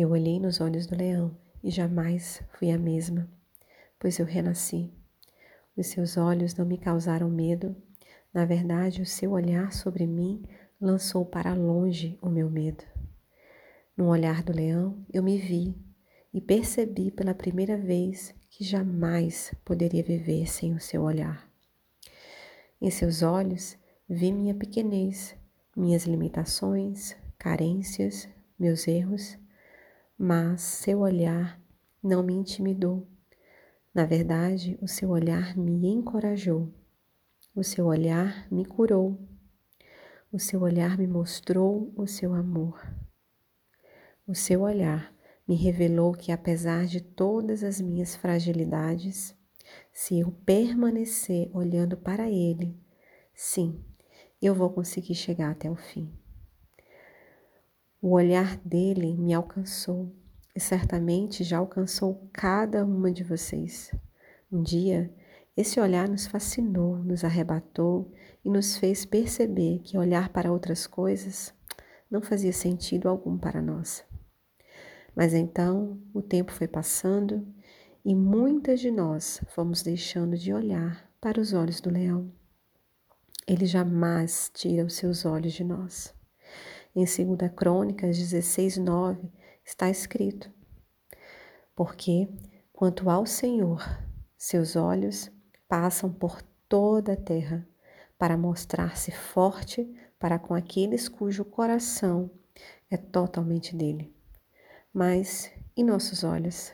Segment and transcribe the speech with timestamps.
[0.00, 3.28] Eu olhei nos olhos do leão e jamais fui a mesma,
[3.98, 4.92] pois eu renasci.
[5.76, 7.74] Os seus olhos não me causaram medo,
[8.32, 10.44] na verdade, o seu olhar sobre mim
[10.80, 12.84] lançou para longe o meu medo.
[13.96, 15.74] No olhar do leão, eu me vi
[16.32, 21.50] e percebi pela primeira vez que jamais poderia viver sem o seu olhar.
[22.80, 23.76] Em seus olhos,
[24.08, 25.34] vi minha pequenez,
[25.76, 29.36] minhas limitações, carências, meus erros,
[30.18, 31.62] mas seu olhar
[32.02, 33.06] não me intimidou.
[33.94, 36.74] Na verdade, o seu olhar me encorajou.
[37.54, 39.18] O seu olhar me curou.
[40.32, 42.84] O seu olhar me mostrou o seu amor.
[44.26, 45.14] O seu olhar
[45.46, 49.34] me revelou que, apesar de todas as minhas fragilidades,
[49.92, 52.76] se eu permanecer olhando para Ele,
[53.34, 53.82] sim,
[54.42, 56.17] eu vou conseguir chegar até o fim.
[58.00, 60.14] O olhar dele me alcançou
[60.54, 63.90] e certamente já alcançou cada uma de vocês.
[64.52, 65.12] Um dia,
[65.56, 68.12] esse olhar nos fascinou, nos arrebatou
[68.44, 71.52] e nos fez perceber que olhar para outras coisas
[72.08, 74.04] não fazia sentido algum para nós.
[75.14, 77.44] Mas então o tempo foi passando
[78.04, 82.32] e muitas de nós fomos deixando de olhar para os olhos do leão.
[83.44, 86.16] Ele jamais tira os seus olhos de nós.
[86.94, 89.30] Em 2 Crônicas 16, 9
[89.64, 90.50] está escrito:
[91.74, 92.28] Porque,
[92.72, 93.82] quanto ao Senhor,
[94.36, 95.30] seus olhos
[95.68, 97.66] passam por toda a terra
[98.18, 102.30] para mostrar-se forte para com aqueles cujo coração
[102.90, 104.14] é totalmente dele.
[104.92, 106.72] Mas e nossos olhos?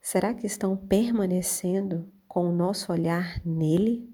[0.00, 4.11] Será que estão permanecendo com o nosso olhar nele?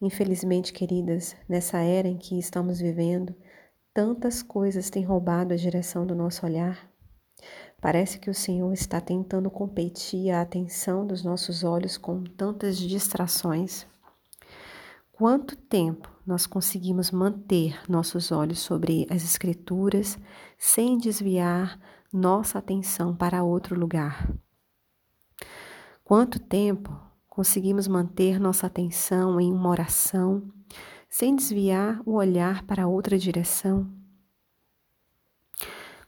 [0.00, 3.34] Infelizmente, queridas, nessa era em que estamos vivendo,
[3.94, 6.90] tantas coisas têm roubado a direção do nosso olhar.
[7.80, 13.86] Parece que o Senhor está tentando competir a atenção dos nossos olhos com tantas distrações.
[15.12, 20.18] Quanto tempo nós conseguimos manter nossos olhos sobre as Escrituras
[20.58, 21.80] sem desviar
[22.12, 24.30] nossa atenção para outro lugar?
[26.04, 27.05] Quanto tempo
[27.36, 30.42] conseguimos manter nossa atenção em uma oração
[31.06, 33.86] sem desviar o olhar para outra direção?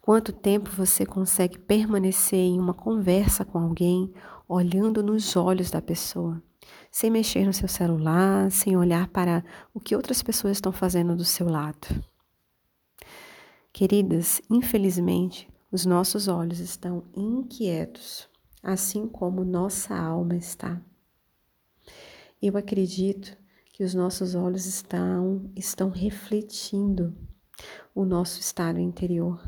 [0.00, 4.10] Quanto tempo você consegue permanecer em uma conversa com alguém
[4.48, 6.42] olhando nos olhos da pessoa?
[6.90, 11.24] sem mexer no seu celular, sem olhar para o que outras pessoas estão fazendo do
[11.24, 11.86] seu lado.
[13.72, 18.28] Queridas, infelizmente, os nossos olhos estão inquietos,
[18.62, 20.82] assim como nossa alma está.
[22.40, 23.36] Eu acredito
[23.72, 27.12] que os nossos olhos estão, estão refletindo
[27.92, 29.42] o nosso estado interior.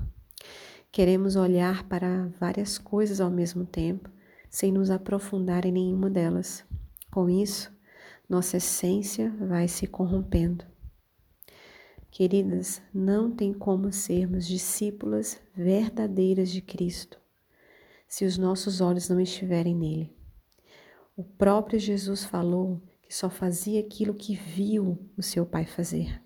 [0.90, 4.10] Queremos olhar para várias coisas ao mesmo tempo,
[4.48, 6.64] sem nos aprofundar em nenhuma delas.
[7.12, 7.72] Com isso,
[8.28, 10.64] nossa essência vai se corrompendo.
[12.10, 17.20] Queridas, não tem como sermos discípulas verdadeiras de Cristo
[18.08, 20.19] se os nossos olhos não estiverem nele.
[21.16, 26.22] O próprio Jesus falou que só fazia aquilo que viu o seu Pai fazer.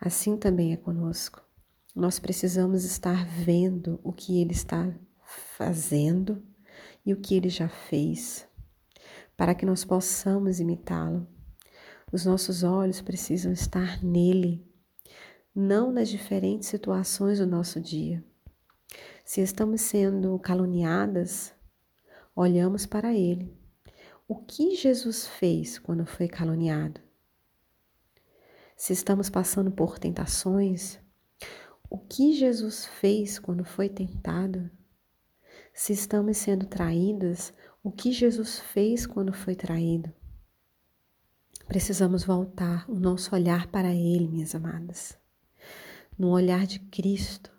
[0.00, 1.42] Assim também é conosco.
[1.94, 4.94] Nós precisamos estar vendo o que ele está
[5.56, 6.42] fazendo
[7.04, 8.48] e o que ele já fez
[9.40, 11.26] para que nós possamos imitá-lo.
[12.12, 14.62] Os nossos olhos precisam estar nele,
[15.54, 18.22] não nas diferentes situações do nosso dia.
[19.24, 21.54] Se estamos sendo caluniadas,
[22.34, 23.56] olhamos para ele.
[24.26, 27.00] O que Jesus fez quando foi caluniado?
[28.76, 30.98] Se estamos passando por tentações,
[31.88, 34.70] o que Jesus fez quando foi tentado?
[35.74, 37.52] Se estamos sendo traídas,
[37.82, 40.12] o que Jesus fez quando foi traído.
[41.66, 45.18] Precisamos voltar o nosso olhar para Ele, minhas amadas.
[46.18, 47.50] No olhar de Cristo,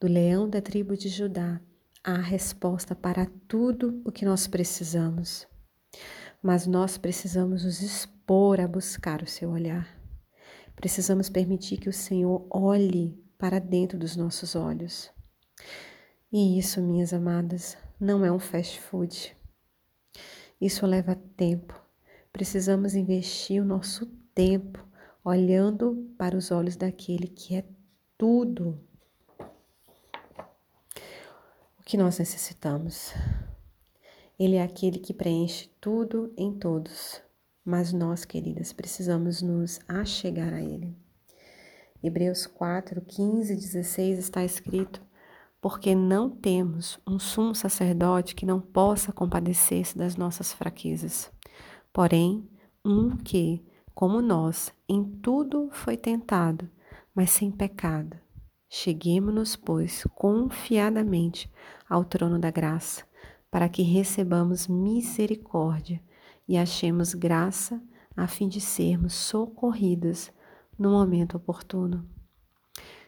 [0.00, 1.60] do leão da tribo de Judá,
[2.06, 5.44] a resposta para tudo o que nós precisamos.
[6.40, 9.88] Mas nós precisamos nos expor a buscar o seu olhar.
[10.76, 15.10] Precisamos permitir que o Senhor olhe para dentro dos nossos olhos.
[16.32, 19.36] E isso, minhas amadas, não é um fast food.
[20.60, 21.74] Isso leva tempo.
[22.32, 24.78] Precisamos investir o nosso tempo
[25.24, 27.64] olhando para os olhos daquele que é
[28.16, 28.80] tudo
[31.86, 33.14] que nós necessitamos.
[34.36, 37.22] Ele é aquele que preenche tudo em todos,
[37.64, 40.96] mas nós, queridas, precisamos nos achegar a Ele.
[42.02, 45.00] Hebreus 4, 15 e 16 está escrito:
[45.60, 51.30] Porque não temos um sumo sacerdote que não possa compadecer-se das nossas fraquezas,
[51.92, 52.50] porém,
[52.84, 56.68] um que, como nós, em tudo foi tentado,
[57.14, 58.25] mas sem pecado.
[58.68, 61.50] Cheguemos-nos, pois, confiadamente
[61.88, 63.04] ao trono da graça,
[63.50, 66.02] para que recebamos misericórdia
[66.48, 67.82] e achemos graça
[68.16, 70.32] a fim de sermos socorridas
[70.78, 72.08] no momento oportuno.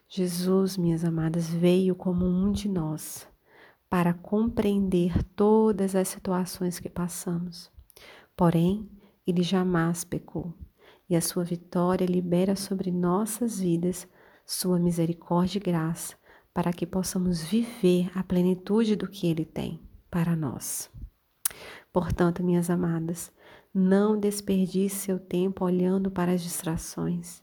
[0.09, 3.29] Jesus, minhas amadas, veio como um de nós
[3.91, 7.71] para compreender todas as situações que passamos.
[8.37, 8.89] Porém,
[9.27, 10.55] ele jamais pecou
[11.09, 14.07] e a sua vitória libera sobre nossas vidas
[14.51, 16.17] sua misericórdia e graça
[16.55, 19.79] para que possamos viver a plenitude do que ele tem
[20.11, 20.91] para nós.
[21.93, 23.31] Portanto, minhas amadas,
[23.75, 27.43] não desperdice seu tempo olhando para as distrações.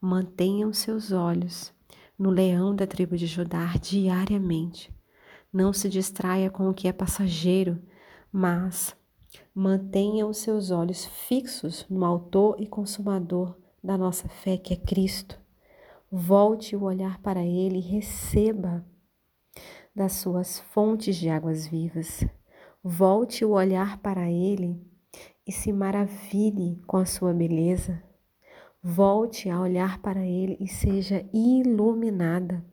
[0.00, 1.74] Mantenham seus olhos
[2.18, 4.90] no leão da tribo de Judá diariamente.
[5.52, 7.78] Não se distraia com o que é passageiro,
[8.32, 8.96] mas
[9.54, 13.54] mantenha os seus olhos fixos no autor e consumador
[13.84, 15.38] da nossa fé, que é Cristo.
[16.18, 18.82] Volte o olhar para Ele e receba
[19.94, 22.24] das suas fontes de águas vivas.
[22.82, 24.80] Volte o olhar para Ele
[25.46, 28.02] e se maravilhe com a sua beleza.
[28.82, 32.64] Volte a olhar para Ele e seja iluminada.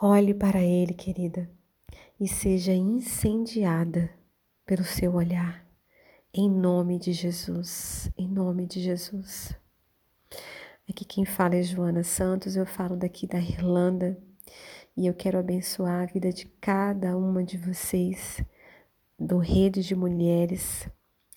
[0.00, 1.50] Olhe para Ele, querida,
[2.20, 4.08] e seja incendiada
[4.64, 5.66] pelo seu olhar.
[6.32, 9.59] Em nome de Jesus, em nome de Jesus.
[10.90, 14.18] Aqui quem fala é Joana Santos, eu falo daqui da Irlanda
[14.96, 18.42] e eu quero abençoar a vida de cada uma de vocês
[19.16, 20.88] do Rede de Mulheres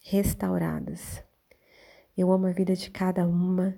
[0.01, 1.23] Restauradas.
[2.17, 3.77] Eu amo a vida de cada uma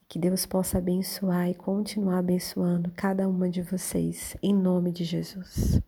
[0.00, 5.02] e que Deus possa abençoar e continuar abençoando cada uma de vocês, em nome de
[5.02, 5.82] Jesus.